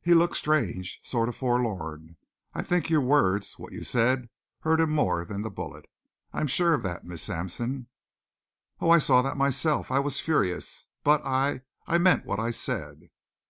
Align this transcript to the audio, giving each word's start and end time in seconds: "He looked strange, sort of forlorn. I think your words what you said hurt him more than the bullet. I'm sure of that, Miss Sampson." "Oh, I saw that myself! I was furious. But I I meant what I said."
"He 0.00 0.14
looked 0.14 0.36
strange, 0.36 1.00
sort 1.02 1.28
of 1.28 1.34
forlorn. 1.34 2.16
I 2.54 2.62
think 2.62 2.88
your 2.88 3.00
words 3.00 3.54
what 3.58 3.72
you 3.72 3.82
said 3.82 4.28
hurt 4.60 4.78
him 4.78 4.90
more 4.92 5.24
than 5.24 5.42
the 5.42 5.50
bullet. 5.50 5.86
I'm 6.32 6.46
sure 6.46 6.72
of 6.72 6.84
that, 6.84 7.02
Miss 7.04 7.22
Sampson." 7.22 7.88
"Oh, 8.80 8.90
I 8.90 9.00
saw 9.00 9.22
that 9.22 9.36
myself! 9.36 9.90
I 9.90 9.98
was 9.98 10.20
furious. 10.20 10.86
But 11.02 11.24
I 11.24 11.62
I 11.84 11.98
meant 11.98 12.26
what 12.26 12.38
I 12.38 12.52
said." 12.52 13.10